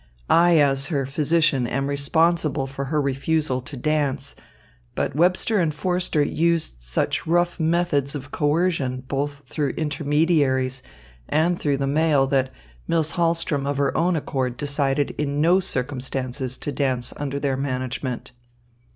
I 0.31 0.57
as 0.57 0.87
her 0.87 1.05
physician 1.05 1.67
am 1.67 1.85
responsible 1.85 2.65
for 2.65 2.85
her 2.85 2.99
refusal 2.99 3.61
to 3.61 3.77
dance, 3.77 4.35
but 4.95 5.15
Webster 5.15 5.59
and 5.59 5.71
Forster 5.71 6.23
used 6.23 6.77
such 6.81 7.27
rough 7.27 7.59
methods 7.59 8.15
of 8.15 8.31
coercion 8.31 9.01
both 9.07 9.43
through 9.45 9.75
intermediaries 9.77 10.81
and 11.29 11.59
through 11.59 11.77
the 11.77 11.85
mail 11.85 12.25
that 12.25 12.49
Miss 12.87 13.11
Hahlström 13.13 13.67
of 13.67 13.77
her 13.77 13.95
own 13.95 14.15
accord 14.15 14.57
decided 14.57 15.11
in 15.21 15.39
no 15.39 15.59
circumstances 15.59 16.57
to 16.57 16.71
dance 16.71 17.13
under 17.17 17.39
their 17.39 17.55
management." 17.55 18.31